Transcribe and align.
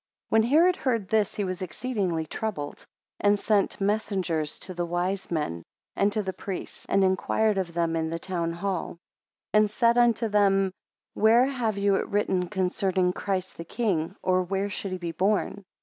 3 0.29 0.29
When 0.39 0.43
Herod 0.49 0.75
heard 0.77 1.07
this, 1.09 1.35
he 1.35 1.43
was 1.43 1.61
exceedingly 1.61 2.25
troubled, 2.25 2.87
and 3.19 3.37
sent 3.37 3.79
messengers 3.79 4.57
to 4.61 4.73
the 4.73 4.83
wise 4.87 5.29
men, 5.29 5.61
and 5.95 6.11
to 6.11 6.23
the 6.23 6.33
priests, 6.33 6.87
and 6.89 7.03
enquired 7.03 7.59
of 7.59 7.75
them 7.75 7.95
in 7.95 8.09
the 8.09 8.17
town 8.17 8.51
hall, 8.51 8.97
4 9.53 9.59
And 9.59 9.69
said 9.69 9.99
unto 9.99 10.27
them, 10.27 10.71
Where 11.13 11.45
have 11.45 11.77
you 11.77 11.97
it 11.97 12.07
written 12.07 12.47
concerning 12.47 13.13
Christ 13.13 13.57
the 13.57 13.63
king, 13.63 14.15
or 14.23 14.41
where 14.41 14.71
should 14.71 14.91
he 14.91 14.97
be 14.97 15.11
born? 15.11 15.61